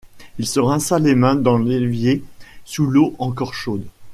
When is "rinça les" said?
0.59-1.13